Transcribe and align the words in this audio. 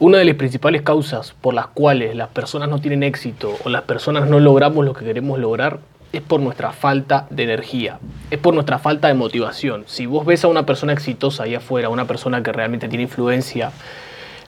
Una 0.00 0.16
de 0.16 0.24
las 0.24 0.36
principales 0.36 0.80
causas 0.80 1.34
por 1.42 1.52
las 1.52 1.66
cuales 1.66 2.16
las 2.16 2.28
personas 2.28 2.70
no 2.70 2.80
tienen 2.80 3.02
éxito 3.02 3.54
o 3.66 3.68
las 3.68 3.82
personas 3.82 4.30
no 4.30 4.40
logramos 4.40 4.82
lo 4.82 4.94
que 4.94 5.04
queremos 5.04 5.38
lograr 5.38 5.80
es 6.14 6.22
por 6.22 6.40
nuestra 6.40 6.72
falta 6.72 7.26
de 7.28 7.42
energía, 7.42 7.98
es 8.30 8.38
por 8.38 8.54
nuestra 8.54 8.78
falta 8.78 9.08
de 9.08 9.14
motivación. 9.14 9.84
Si 9.86 10.06
vos 10.06 10.24
ves 10.24 10.42
a 10.42 10.48
una 10.48 10.64
persona 10.64 10.94
exitosa 10.94 11.42
ahí 11.42 11.54
afuera, 11.54 11.90
una 11.90 12.06
persona 12.06 12.42
que 12.42 12.50
realmente 12.50 12.88
tiene 12.88 13.02
influencia, 13.02 13.72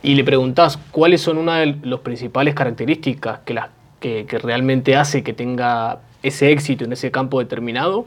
y 0.03 0.15
le 0.15 0.25
preguntás 0.25 0.79
cuáles 0.91 1.21
son 1.21 1.37
una 1.37 1.59
de 1.59 1.77
las 1.83 2.01
principales 2.01 2.55
características 2.55 3.41
que, 3.41 3.53
la, 3.53 3.69
que, 4.01 4.25
que 4.25 4.39
realmente 4.39 4.97
hace 4.97 5.23
que 5.23 5.35
tenga 5.35 5.99
ese 6.23 6.51
éxito 6.51 6.87
en 6.87 6.95
ese 6.95 7.11
campo 7.11 7.41
determinado, 7.41 8.07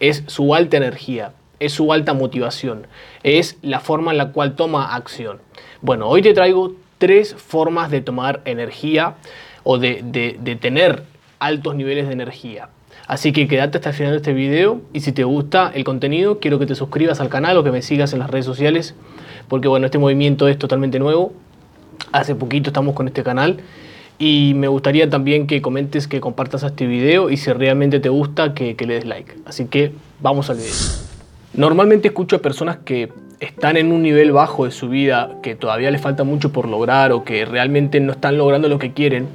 es 0.00 0.24
su 0.28 0.54
alta 0.54 0.78
energía, 0.78 1.32
es 1.60 1.74
su 1.74 1.92
alta 1.92 2.14
motivación, 2.14 2.86
es 3.22 3.58
la 3.60 3.80
forma 3.80 4.12
en 4.12 4.16
la 4.16 4.32
cual 4.32 4.56
toma 4.56 4.94
acción. 4.94 5.40
Bueno, 5.82 6.08
hoy 6.08 6.22
te 6.22 6.32
traigo 6.32 6.72
tres 6.98 7.34
formas 7.34 7.90
de 7.90 8.00
tomar 8.00 8.40
energía 8.44 9.14
o 9.62 9.78
de, 9.78 10.02
de, 10.04 10.56
tener 10.56 11.02
altos 11.38 11.74
niveles 11.74 12.06
de 12.06 12.12
energía. 12.12 12.68
Así 13.06 13.32
que 13.32 13.46
quédate 13.46 13.78
hasta 13.78 13.90
el 13.90 13.94
final 13.94 14.12
de 14.12 14.16
este 14.18 14.32
video 14.32 14.80
y 14.92 15.00
si 15.00 15.12
te 15.12 15.24
gusta 15.24 15.70
el 15.74 15.84
contenido, 15.84 16.40
quiero 16.40 16.58
que 16.58 16.66
te 16.66 16.74
suscribas 16.74 17.20
al 17.20 17.28
canal 17.28 17.56
o 17.56 17.64
que 17.64 17.70
me 17.70 17.82
sigas 17.82 18.12
en 18.12 18.18
las 18.18 18.30
redes 18.30 18.46
sociales, 18.46 18.94
porque 19.48 19.68
bueno, 19.68 19.86
este 19.86 19.98
movimiento 19.98 20.48
es 20.48 20.58
totalmente 20.58 20.98
nuevo. 20.98 21.32
Hace 22.12 22.34
poquito 22.34 22.70
estamos 22.70 22.94
con 22.94 23.06
este 23.06 23.22
canal 23.22 23.58
y 24.18 24.54
me 24.54 24.68
gustaría 24.68 25.08
también 25.08 25.46
que 25.46 25.62
comentes, 25.62 26.08
que 26.08 26.20
compartas 26.20 26.62
este 26.62 26.86
video 26.86 27.30
y 27.30 27.36
si 27.36 27.52
realmente 27.52 28.00
te 28.00 28.08
gusta, 28.08 28.54
que, 28.54 28.76
que 28.76 28.86
le 28.86 28.94
des 28.94 29.04
like. 29.04 29.34
Así 29.44 29.66
que 29.66 29.92
vamos 30.20 30.50
al 30.50 30.56
video. 30.56 31.05
Normalmente 31.56 32.08
escucho 32.08 32.36
a 32.36 32.38
personas 32.40 32.76
que 32.84 33.10
están 33.40 33.78
en 33.78 33.90
un 33.90 34.02
nivel 34.02 34.30
bajo 34.30 34.66
de 34.66 34.70
su 34.70 34.90
vida, 34.90 35.38
que 35.42 35.54
todavía 35.54 35.90
les 35.90 36.02
falta 36.02 36.22
mucho 36.22 36.52
por 36.52 36.68
lograr 36.68 37.12
o 37.12 37.24
que 37.24 37.46
realmente 37.46 37.98
no 37.98 38.12
están 38.12 38.36
logrando 38.36 38.68
lo 38.68 38.78
que 38.78 38.92
quieren, 38.92 39.28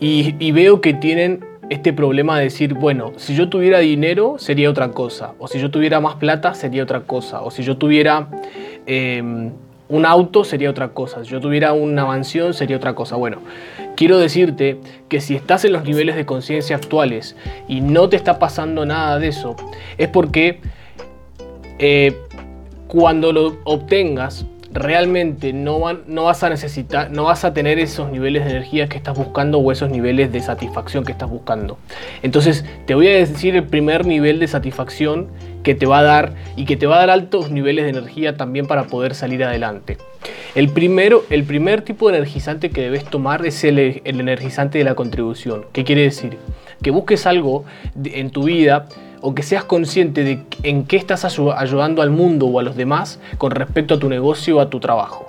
y, 0.00 0.50
veo 0.50 0.80
que 0.80 0.92
tienen 0.94 1.44
este 1.70 1.92
problema 1.92 2.36
de 2.38 2.44
decir, 2.44 2.74
bueno, 2.74 3.12
si 3.16 3.36
yo 3.36 3.48
tuviera 3.48 3.78
dinero 3.78 4.36
sería 4.38 4.70
otra 4.70 4.90
cosa, 4.90 5.34
o 5.38 5.46
si 5.46 5.60
yo 5.60 5.70
tuviera 5.70 6.00
más 6.00 6.16
plata 6.16 6.54
sería 6.54 6.82
otra 6.82 7.02
cosa, 7.02 7.42
o 7.42 7.50
si 7.52 7.62
yo 7.62 7.76
tuviera 7.76 8.28
em, 8.86 9.52
un 9.88 10.06
auto 10.06 10.44
sería 10.44 10.70
otra 10.70 10.88
cosa, 10.88 11.24
si 11.24 11.30
yo 11.30 11.40
tuviera 11.40 11.74
una 11.74 12.04
mansión 12.04 12.54
sería 12.54 12.76
otra 12.76 12.94
cosa. 12.94 13.16
Bueno, 13.16 13.38
quiero 13.96 14.18
decirte 14.18 14.78
que 15.08 15.20
si 15.20 15.36
estás 15.36 15.64
en 15.64 15.72
los 15.72 15.84
niveles 15.84 16.16
de 16.16 16.26
conciencia 16.26 16.74
actuales 16.74 17.36
y 17.68 17.80
no 17.82 18.08
te 18.08 18.16
está 18.16 18.38
pasando 18.38 18.84
nada 18.84 19.18
de 19.18 19.28
eso, 19.28 19.54
es 19.96 20.08
porque 20.08 20.60
eh, 21.78 22.16
cuando 22.86 23.32
lo 23.32 23.56
obtengas, 23.64 24.46
realmente 24.72 25.52
no, 25.52 25.80
vas 25.80 26.42
a 26.42 26.50
necesitar, 26.50 27.10
no 27.10 27.24
vas 27.24 27.44
a 27.44 27.54
tener 27.54 27.78
esos 27.78 28.10
niveles 28.10 28.44
de 28.44 28.50
energía 28.50 28.88
que 28.88 28.96
estás 28.96 29.16
buscando 29.16 29.58
o 29.58 29.72
esos 29.72 29.90
niveles 29.90 30.32
de 30.32 30.40
satisfacción 30.40 31.04
que 31.04 31.12
estás 31.12 31.28
buscando. 31.28 31.78
Entonces, 32.22 32.64
te 32.86 32.94
voy 32.94 33.08
a 33.08 33.14
decir 33.14 33.56
el 33.56 33.64
primer 33.64 34.06
nivel 34.06 34.38
de 34.38 34.46
satisfacción 34.46 35.28
que 35.62 35.74
te 35.74 35.86
va 35.86 36.00
a 36.00 36.02
dar 36.02 36.34
y 36.56 36.64
que 36.64 36.76
te 36.76 36.86
va 36.86 36.96
a 36.96 36.98
dar 37.00 37.10
altos 37.10 37.50
niveles 37.50 37.84
de 37.84 37.90
energía 37.90 38.36
también 38.36 38.66
para 38.66 38.84
poder 38.84 39.14
salir 39.14 39.42
adelante. 39.44 39.98
El, 40.54 40.68
primero, 40.70 41.24
el 41.30 41.44
primer 41.44 41.82
tipo 41.82 42.10
de 42.10 42.18
energizante 42.18 42.70
que 42.70 42.82
debes 42.82 43.04
tomar 43.04 43.44
es 43.46 43.64
el, 43.64 43.78
el 43.78 44.20
energizante 44.20 44.78
de 44.78 44.84
la 44.84 44.94
contribución. 44.94 45.66
¿Qué 45.72 45.84
quiere 45.84 46.02
decir? 46.02 46.36
Que 46.82 46.90
busques 46.90 47.26
algo 47.26 47.64
en 48.04 48.30
tu 48.30 48.44
vida 48.44 48.86
o 49.20 49.34
que 49.34 49.42
seas 49.42 49.64
consciente 49.64 50.24
de 50.24 50.42
en 50.62 50.84
qué 50.84 50.96
estás 50.96 51.24
ayudando 51.24 52.02
al 52.02 52.10
mundo 52.10 52.46
o 52.46 52.58
a 52.58 52.62
los 52.62 52.76
demás 52.76 53.20
con 53.38 53.50
respecto 53.50 53.94
a 53.94 53.98
tu 53.98 54.08
negocio 54.08 54.58
o 54.58 54.60
a 54.60 54.70
tu 54.70 54.80
trabajo. 54.80 55.26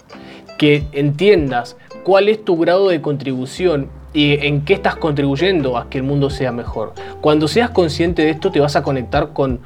Que 0.57 0.83
entiendas 0.91 1.77
cuál 2.03 2.29
es 2.29 2.43
tu 2.43 2.57
grado 2.57 2.89
de 2.89 3.01
contribución 3.01 3.89
y 4.13 4.45
en 4.45 4.65
qué 4.65 4.73
estás 4.73 4.95
contribuyendo 4.95 5.77
a 5.77 5.89
que 5.89 5.99
el 5.99 6.03
mundo 6.03 6.29
sea 6.29 6.51
mejor. 6.51 6.93
Cuando 7.21 7.47
seas 7.47 7.69
consciente 7.69 8.23
de 8.23 8.31
esto 8.31 8.51
te 8.51 8.59
vas 8.59 8.75
a 8.75 8.83
conectar 8.83 9.33
con 9.33 9.59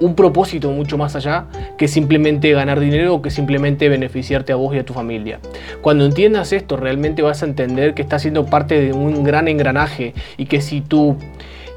un 0.00 0.14
propósito 0.14 0.70
mucho 0.70 0.96
más 0.96 1.16
allá 1.16 1.46
que 1.76 1.88
simplemente 1.88 2.52
ganar 2.52 2.78
dinero 2.78 3.14
o 3.14 3.22
que 3.22 3.30
simplemente 3.30 3.88
beneficiarte 3.88 4.52
a 4.52 4.56
vos 4.56 4.74
y 4.74 4.78
a 4.78 4.84
tu 4.84 4.92
familia. 4.92 5.40
Cuando 5.80 6.04
entiendas 6.04 6.52
esto 6.52 6.76
realmente 6.76 7.22
vas 7.22 7.42
a 7.42 7.46
entender 7.46 7.94
que 7.94 8.02
estás 8.02 8.22
siendo 8.22 8.46
parte 8.46 8.80
de 8.80 8.92
un 8.92 9.24
gran 9.24 9.48
engranaje 9.48 10.14
y 10.36 10.46
que 10.46 10.60
si 10.60 10.80
tú 10.80 11.16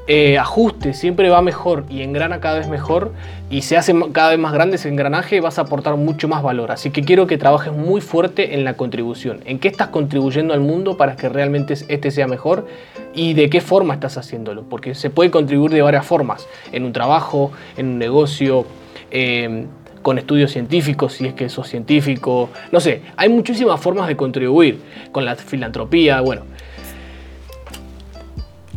eh, 0.08 0.36
ajuste 0.36 0.94
siempre 0.94 1.30
va 1.30 1.42
mejor 1.42 1.84
y 1.88 2.02
engrana 2.02 2.40
cada 2.40 2.58
vez 2.58 2.68
mejor 2.68 3.12
y 3.50 3.62
se 3.62 3.76
hace 3.76 3.94
cada 4.10 4.30
vez 4.30 4.38
más 4.38 4.52
grande 4.52 4.74
ese 4.74 4.88
engranaje, 4.88 5.40
vas 5.40 5.58
a 5.58 5.62
aportar 5.62 5.96
mucho 5.96 6.26
más 6.26 6.42
valor. 6.42 6.72
Así 6.72 6.90
que 6.90 7.02
quiero 7.02 7.28
que 7.28 7.38
trabajes 7.38 7.72
muy 7.72 8.00
fuerte 8.00 8.54
en 8.54 8.64
la 8.64 8.74
contribución. 8.74 9.40
¿En 9.44 9.60
qué 9.60 9.68
estás 9.68 9.88
contribuyendo 9.88 10.54
al 10.54 10.60
mundo 10.60 10.96
para 10.96 11.14
que 11.14 11.28
realmente 11.28 11.74
este 11.86 12.10
sea 12.10 12.26
mejor? 12.26 12.66
¿Y 13.14 13.34
de 13.34 13.48
qué 13.48 13.60
forma 13.60 13.94
estás 13.94 14.16
haciéndolo? 14.18 14.64
Porque 14.64 14.96
se 14.96 15.08
puede 15.08 15.30
contribuir 15.30 15.70
de 15.70 15.82
varias 15.82 16.04
formas. 16.04 16.48
En 16.72 16.84
un 16.84 16.92
trabajo, 16.92 17.52
en 17.76 17.86
un 17.86 17.98
negocio, 17.98 18.66
em, 19.10 19.66
con 20.02 20.18
estudios 20.18 20.50
científicos, 20.50 21.12
si 21.12 21.26
es 21.26 21.34
que 21.34 21.48
sos 21.48 21.68
científico. 21.68 22.48
No 22.72 22.80
sé, 22.80 23.02
hay 23.16 23.28
muchísimas 23.28 23.80
formas 23.80 24.08
de 24.08 24.16
contribuir. 24.16 24.80
Con 25.12 25.24
la 25.24 25.36
filantropía, 25.36 26.20
bueno. 26.22 26.42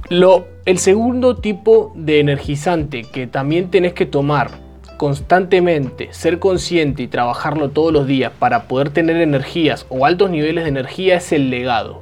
Lo 0.10 0.55
el 0.66 0.80
segundo 0.80 1.36
tipo 1.36 1.94
de 1.96 2.20
energizante 2.20 3.04
que 3.04 3.28
también 3.28 3.70
tenés 3.70 3.94
que 3.94 4.08
tomar 4.08 4.50
constantemente, 4.98 6.10
ser 6.12 6.40
consciente 6.40 7.04
y 7.04 7.08
trabajarlo 7.08 7.70
todos 7.70 7.94
los 7.94 8.08
días 8.08 8.32
para 8.40 8.64
poder 8.64 8.90
tener 8.90 9.18
energías 9.18 9.86
o 9.90 10.06
altos 10.06 10.32
niveles 10.32 10.64
de 10.64 10.70
energía 10.70 11.18
es 11.18 11.32
el 11.32 11.52
legado. 11.52 12.02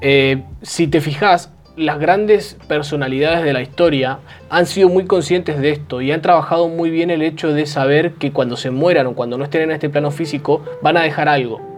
Eh, 0.00 0.42
si 0.62 0.86
te 0.86 1.02
fijas, 1.02 1.52
las 1.76 1.98
grandes 1.98 2.56
personalidades 2.66 3.44
de 3.44 3.52
la 3.52 3.60
historia 3.60 4.20
han 4.48 4.64
sido 4.64 4.88
muy 4.88 5.04
conscientes 5.04 5.60
de 5.60 5.70
esto 5.70 6.00
y 6.00 6.12
han 6.12 6.22
trabajado 6.22 6.68
muy 6.68 6.88
bien 6.88 7.10
el 7.10 7.20
hecho 7.20 7.52
de 7.52 7.66
saber 7.66 8.12
que 8.12 8.32
cuando 8.32 8.56
se 8.56 8.70
mueran 8.70 9.06
o 9.08 9.14
cuando 9.14 9.36
no 9.36 9.44
estén 9.44 9.62
en 9.62 9.72
este 9.72 9.90
plano 9.90 10.10
físico 10.10 10.64
van 10.80 10.96
a 10.96 11.02
dejar 11.02 11.28
algo. 11.28 11.75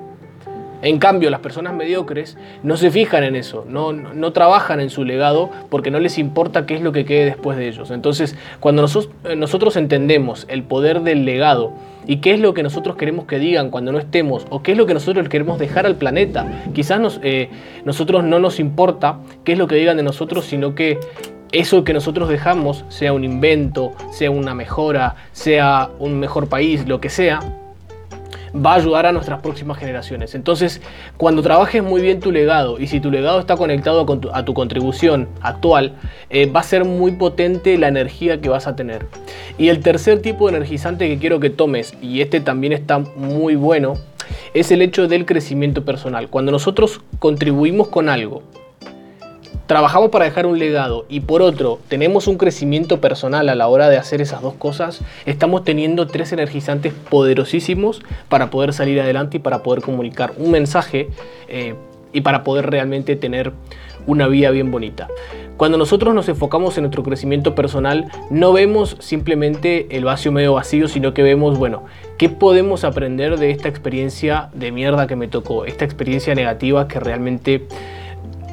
En 0.83 0.99
cambio, 0.99 1.31
las 1.31 1.41
personas 1.41 1.75
mediocres 1.75 2.37
no 2.63 2.77
se 2.77 2.91
fijan 2.91 3.25
en 3.25 3.35
eso, 3.35 3.65
no, 3.69 3.93
no, 3.93 4.33
trabajan 4.33 4.81
en 4.81 4.91
su 4.91 5.05
legado 5.05 5.51
porque 5.71 5.91
no 5.91 5.99
les 5.99 6.19
importa 6.19 6.67
qué 6.67 6.75
es 6.75 6.83
lo 6.83 6.93
que 6.93 7.05
quede 7.05 7.25
después 7.25 7.59
de 7.59 7.69
ellos. 7.69 7.91
Entonces, 7.91 8.37
cuando 8.61 8.83
nosotros, 8.83 9.13
eh, 9.25 9.37
nosotros 9.37 9.77
entendemos 9.77 10.47
el 10.49 10.63
poder 10.63 11.01
del 11.01 11.25
legado 11.25 11.73
y 12.07 12.19
qué 12.19 12.33
es 12.35 12.41
lo 12.41 12.55
que 12.55 12.63
nosotros 12.63 12.97
queremos 12.97 13.27
que 13.27 13.39
digan 13.39 13.71
cuando 13.71 13.91
no 13.91 13.99
estemos 13.99 14.47
o 14.51 14.63
qué 14.63 14.73
es 14.73 14.79
lo 14.79 14.87
que 14.87 14.95
nosotros 14.95 15.29
queremos 15.29 15.59
dejar 15.59 15.85
al 15.85 15.97
planeta, 15.97 16.47
quizás 16.75 17.01
nos, 17.01 17.21
eh, 17.23 17.51
nosotros 17.85 18.23
no 18.23 18.39
nos 18.39 18.61
importa 18.61 19.19
qué 19.45 19.53
es 19.53 19.59
lo 19.59 19.67
que 19.67 19.75
digan 19.75 19.97
de 19.97 20.05
nosotros, 20.05 20.45
sino 20.45 20.75
que 20.75 20.99
eso 21.53 21.83
que 21.85 21.93
nosotros 21.93 22.29
dejamos, 22.29 22.85
sea 22.89 23.13
un 23.13 23.25
invento, 23.25 23.93
sea 24.13 24.31
una 24.31 24.55
mejora, 24.55 25.17
sea 25.33 25.91
un 25.99 26.21
mejor 26.21 26.49
país, 26.49 26.87
lo 26.87 27.01
que 27.01 27.09
sea, 27.09 27.41
va 28.55 28.73
a 28.73 28.77
ayudar 28.77 29.07
a 29.07 29.13
nuestras 29.13 29.41
próximas 29.41 29.79
generaciones. 29.79 30.35
Entonces, 30.35 30.81
cuando 31.17 31.43
trabajes 31.43 31.83
muy 31.83 32.01
bien 32.01 32.21
tu 32.21 32.33
legado 32.33 32.79
y 32.79 32.87
si 32.87 33.01
tu 33.01 33.11
legado 33.11 33.41
está 33.41 33.57
conectado 33.57 34.07
a 34.33 34.45
tu, 34.45 34.55
contribución 34.55 35.29
actual, 35.41 35.95
eh, 36.31 36.47
va 36.47 36.61
a 36.61 36.65
ser 36.65 36.85
muy 36.85 37.13
potente 37.13 37.79
la 37.79 37.89
energía 37.89 38.41
que 38.41 38.49
vas 38.49 38.67
a 38.67 38.77
tener. 38.77 39.07
Y 39.57 39.69
el 39.69 39.81
tercer 39.81 40.21
tipo 40.21 40.49
de 40.49 40.57
energizante 40.57 41.09
que 41.09 41.19
quiero 41.19 41.41
que 41.41 41.51
tomes, 41.51 41.95
y 42.03 42.21
este 42.21 42.41
también 42.41 42.73
está 42.73 42.99
muy 42.99 43.55
bueno, 43.55 43.95
es 44.55 44.71
el 44.71 44.83
hecho 44.83 45.09
del 45.09 45.27
crecimiento 45.27 45.85
personal. 45.85 46.29
Cuando 46.29 46.53
nosotros 46.53 47.01
contribuimos 47.19 47.89
con 47.89 48.09
algo, 48.09 48.43
trabajamos 49.69 50.09
para 50.09 50.25
dejar 50.25 50.47
un 50.47 50.59
legado 50.59 51.05
y 51.11 51.21
por 51.21 51.43
otro 51.43 51.79
tenemos 51.89 52.27
un 52.27 52.39
crecimiento 52.39 53.03
personal 53.03 53.51
a 53.51 53.55
la 53.55 53.69
hora 53.69 53.91
de 53.91 53.99
hacer 53.99 54.23
esas 54.23 54.41
dos 54.41 54.55
cosas, 54.55 55.03
estamos 55.27 55.63
teniendo 55.63 56.07
tres 56.07 56.33
energizantes 56.33 56.95
poderosísimos 57.11 58.01
para 58.31 58.49
poder 58.49 58.73
salir 58.73 58.99
adelante 58.99 59.37
y 59.37 59.41
para 59.41 59.63
poder 59.63 59.83
comunicar 59.83 60.33
un 60.39 60.53
mensaje 60.53 61.11
eh, 61.49 61.75
y 62.15 62.23
para 62.23 62.45
poder 62.45 62.71
realmente 62.71 63.15
tener 63.15 63.53
una 64.07 64.27
vida 64.27 64.51
bien 64.51 64.71
bonita. 64.71 65.07
Cuando 65.59 65.77
nosotros 65.77 66.15
nos 66.15 66.31
enfocamos 66.31 66.79
en 66.79 66.85
nuestro 66.85 67.03
crecimiento 67.03 67.55
personal, 67.55 68.11
no 68.31 68.55
vemos 68.55 68.97
simplemente 69.01 69.87
el 69.91 70.05
vacío 70.05 70.33
medio 70.33 70.55
vacío, 70.55 70.89
sino 70.89 71.13
que 71.13 71.23
vemos, 71.23 71.59
bueno, 71.59 71.85
¿qué 72.17 72.31
podemos 72.31 72.85
aprender 72.85 73.39
de 73.39 73.51
esta 73.51 73.69
experiencia 73.69 74.49
de 74.55 74.73
mierda 74.73 75.07
que 75.07 75.17
me 75.17 75.29
tocó? 75.29 75.67
Esta 75.67 75.85
experiencia 75.85 76.35
negativa 76.35 76.89
que 76.89 77.01
realmente 77.01 77.67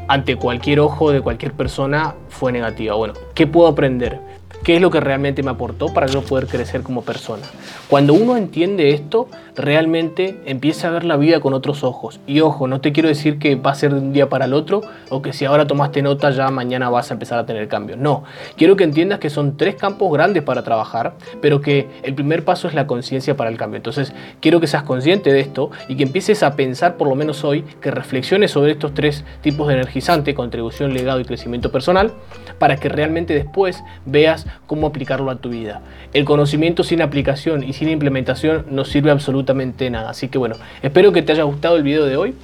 ante 0.07 0.35
cualquier 0.35 0.79
ojo 0.79 1.11
de 1.11 1.21
cualquier 1.21 1.53
persona 1.53 2.15
fue 2.29 2.51
negativa. 2.51 2.95
Bueno, 2.95 3.13
¿qué 3.33 3.47
puedo 3.47 3.67
aprender? 3.67 4.19
Qué 4.65 4.77
es 4.77 4.81
lo 4.81 4.89
que 4.89 4.99
realmente 4.99 5.43
me 5.43 5.51
aportó 5.51 5.93
para 5.93 6.07
yo 6.07 6.23
poder 6.23 6.47
crecer 6.47 6.81
como 6.81 7.03
persona. 7.03 7.43
Cuando 7.87 8.15
uno 8.15 8.35
entiende 8.35 8.95
esto, 8.95 9.27
realmente 9.55 10.41
empieza 10.47 10.87
a 10.87 10.91
ver 10.91 11.03
la 11.03 11.17
vida 11.17 11.39
con 11.39 11.53
otros 11.53 11.83
ojos. 11.83 12.19
Y 12.25 12.39
ojo, 12.39 12.67
no 12.67 12.81
te 12.81 12.91
quiero 12.91 13.07
decir 13.07 13.37
que 13.37 13.55
va 13.55 13.71
a 13.71 13.75
ser 13.75 13.93
de 13.93 13.99
un 13.99 14.11
día 14.11 14.27
para 14.27 14.45
el 14.45 14.53
otro 14.53 14.81
o 15.11 15.21
que 15.21 15.33
si 15.33 15.45
ahora 15.45 15.67
tomaste 15.67 16.01
nota 16.01 16.31
ya 16.31 16.49
mañana 16.49 16.89
vas 16.89 17.11
a 17.11 17.13
empezar 17.13 17.37
a 17.37 17.45
tener 17.45 17.67
cambios. 17.67 17.99
No, 17.99 18.23
quiero 18.57 18.75
que 18.75 18.83
entiendas 18.83 19.19
que 19.19 19.29
son 19.29 19.55
tres 19.55 19.75
campos 19.75 20.11
grandes 20.11 20.41
para 20.41 20.63
trabajar, 20.63 21.13
pero 21.41 21.61
que 21.61 21.87
el 22.01 22.15
primer 22.15 22.43
paso 22.43 22.67
es 22.67 22.73
la 22.73 22.87
conciencia 22.87 23.37
para 23.37 23.51
el 23.51 23.57
cambio. 23.57 23.77
Entonces, 23.77 24.13
quiero 24.39 24.59
que 24.59 24.65
seas 24.65 24.81
consciente 24.81 25.31
de 25.31 25.41
esto 25.41 25.69
y 25.87 25.95
que 25.95 26.03
empieces 26.03 26.41
a 26.41 26.55
pensar, 26.55 26.97
por 26.97 27.07
lo 27.07 27.13
menos 27.13 27.43
hoy, 27.43 27.63
que 27.81 27.91
reflexiones 27.91 28.49
sobre 28.49 28.71
estos 28.71 28.95
tres 28.95 29.25
tipos 29.41 29.67
de 29.67 29.75
energizante, 29.75 30.33
contribución, 30.33 30.95
legado 30.95 31.19
y 31.19 31.25
crecimiento 31.25 31.71
personal, 31.71 32.13
para 32.57 32.77
que 32.77 32.89
realmente 32.89 33.35
después 33.35 33.83
veas 34.05 34.47
cómo 34.67 34.87
aplicarlo 34.87 35.31
a 35.31 35.37
tu 35.37 35.49
vida. 35.49 35.81
El 36.13 36.25
conocimiento 36.25 36.83
sin 36.83 37.01
aplicación 37.01 37.63
y 37.63 37.73
sin 37.73 37.89
implementación 37.89 38.65
no 38.69 38.85
sirve 38.85 39.11
absolutamente 39.11 39.89
nada. 39.89 40.09
Así 40.09 40.27
que 40.27 40.37
bueno, 40.37 40.55
espero 40.81 41.11
que 41.11 41.21
te 41.21 41.31
haya 41.33 41.43
gustado 41.43 41.77
el 41.77 41.83
video 41.83 42.05
de 42.05 42.17
hoy. 42.17 42.35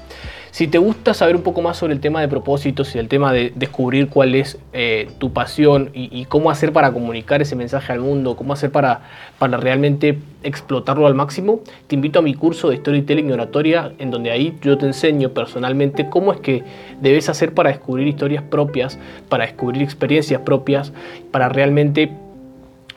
Si 0.52 0.68
te 0.68 0.78
gusta 0.80 1.14
saber 1.14 1.38
un 1.38 1.44
poco 1.44 1.62
más 1.62 1.78
sobre 1.78 1.94
el 1.94 2.02
tema 2.02 2.20
de 2.20 2.28
propósitos 2.28 2.94
y 2.94 3.00
el 3.00 3.08
tema 3.08 3.32
de 3.32 3.54
descubrir 3.56 4.10
cuál 4.10 4.36
es 4.36 4.60
eh, 4.74 5.10
tu 5.18 5.32
pasión 5.32 5.92
y, 5.94 6.26
cómo 6.26 6.52
hacer 6.52 6.74
para 6.74 6.92
comunicar 6.92 7.42
ese 7.42 7.56
mensaje 7.56 7.94
al 7.94 8.02
mundo, 8.02 8.36
cómo 8.36 8.52
hacer 8.52 8.70
para, 8.70 9.00
para 9.40 9.56
realmente 9.56 10.20
explotarlo 10.44 11.08
al 11.08 11.16
máximo, 11.16 11.62
te 11.88 11.96
invito 11.96 12.20
a 12.20 12.22
mi 12.22 12.34
curso 12.34 12.70
de 12.70 12.78
Storytelling 12.78 13.30
y 13.30 13.32
Oratoria, 13.32 13.94
en 13.98 14.12
donde 14.12 14.30
ahí 14.30 14.58
yo 14.62 14.78
te 14.78 14.86
enseño 14.86 15.30
personalmente 15.30 16.10
cómo 16.10 16.34
es 16.34 16.42
que 16.42 16.64
debes 17.00 17.30
hacer 17.30 17.54
para 17.54 17.70
descubrir 17.70 18.08
historias 18.08 18.44
propias, 18.44 19.00
para 19.30 19.46
descubrir 19.46 19.82
experiencias 19.82 20.42
propias, 20.42 20.92
para 21.32 21.48
realmente 21.48 22.12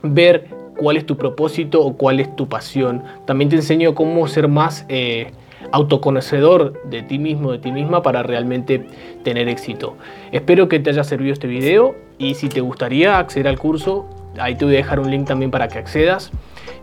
ver 0.02 0.48
cuál 0.76 0.96
es 0.96 1.06
tu 1.06 1.16
propósito 1.16 1.84
o 1.84 1.96
cuál 1.96 2.18
es 2.18 2.34
tu 2.34 2.48
pasión. 2.48 3.04
También 3.26 3.48
te 3.48 3.56
enseño 3.56 3.94
cómo 3.94 4.26
ser 4.26 4.48
más... 4.48 4.84
Eh, 4.88 5.30
autoconocedor 5.72 6.82
de 6.84 7.02
ti 7.02 7.18
mismo, 7.18 7.52
de 7.52 7.58
ti 7.58 7.72
misma 7.72 8.02
para 8.02 8.22
realmente 8.22 8.86
tener 9.22 9.48
éxito. 9.48 9.96
Espero 10.32 10.68
que 10.68 10.80
te 10.80 10.90
haya 10.90 11.04
servido 11.04 11.32
este 11.32 11.46
video 11.46 11.94
y 12.18 12.34
si 12.34 12.48
te 12.48 12.60
gustaría 12.60 13.18
acceder 13.18 13.48
al 13.48 13.58
curso, 13.58 14.06
ahí 14.38 14.56
te 14.56 14.64
voy 14.64 14.74
a 14.74 14.78
dejar 14.78 15.00
un 15.00 15.10
link 15.10 15.26
también 15.26 15.50
para 15.50 15.68
que 15.68 15.78
accedas. 15.78 16.30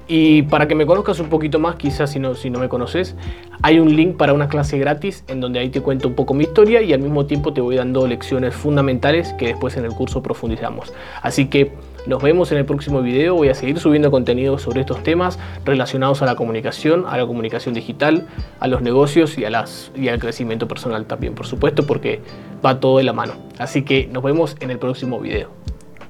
Y 0.08 0.42
para 0.44 0.68
que 0.68 0.76
me 0.76 0.86
conozcas 0.86 1.20
un 1.20 1.30
poquito 1.30 1.58
más, 1.58 1.76
quizás 1.76 2.12
si 2.12 2.20
no, 2.20 2.36
si 2.36 2.50
no 2.50 2.60
me 2.60 2.68
conoces, 2.68 3.16
hay 3.62 3.80
un 3.80 3.96
link 3.96 4.18
para 4.18 4.34
una 4.34 4.50
clase 4.50 4.78
gratis 4.78 5.24
en 5.28 5.40
donde 5.40 5.60
ahí 5.60 5.70
te 5.70 5.80
cuento 5.80 6.10
un 6.10 6.16
poco 6.16 6.34
mi 6.34 6.44
historia 6.44 6.82
y 6.82 6.92
al 6.92 7.00
mismo 7.00 7.26
tiempo 7.28 7.54
te 7.54 7.62
voy 7.62 7.78
dando 7.78 8.06
lecciones 8.08 8.54
fundamentales 8.54 9.34
que 9.34 9.48
después 9.48 9.78
en 9.78 9.86
el 9.86 9.92
curso 9.92 10.22
profundizamos. 10.22 10.92
Así 11.22 11.46
que 11.46 11.72
nos 12.06 12.22
vemos 12.22 12.52
en 12.52 12.58
el 12.58 12.66
próximo 12.66 13.02
video. 13.02 13.36
Voy 13.36 13.50
a 13.50 13.54
seguir 13.54 13.80
subiendo 13.80 14.12
contenido 14.12 14.58
sobre 14.58 14.82
estos 14.82 15.04
temas 15.04 15.38
relacionados 15.66 16.22
a 16.22 16.26
la 16.26 16.36
comunicación, 16.36 17.06
a 17.08 17.18
la 17.18 17.26
comunicación 17.26 17.74
digital, 17.74 18.28
a 18.60 18.68
los 18.68 18.82
negocios 18.82 19.38
y, 19.38 19.46
a 19.46 19.50
las, 19.50 19.92
y 19.96 20.08
al 20.10 20.20
crecimiento 20.20 20.68
personal 20.68 21.06
también, 21.06 21.36
por 21.36 21.46
supuesto, 21.46 21.86
porque 21.86 22.22
va 22.66 22.80
todo 22.80 22.98
de 22.98 23.04
la 23.04 23.14
mano. 23.14 23.34
Así 23.58 23.84
que 23.84 24.08
nos 24.08 24.24
vemos 24.24 24.56
en 24.60 24.72
el 24.72 24.80
próximo 24.80 25.20
video. 25.20 25.50